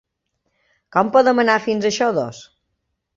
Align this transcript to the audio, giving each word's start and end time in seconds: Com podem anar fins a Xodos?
Com 0.95 1.11
podem 1.17 1.41
anar 1.43 1.57
fins 1.65 1.85
a 1.91 1.91
Xodos? 1.99 2.41